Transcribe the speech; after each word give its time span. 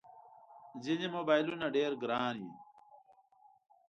ځینې 0.83 1.07
موبایلونه 1.15 1.65
ډېر 1.75 1.91
ګران 2.01 2.35
وي. 2.43 2.53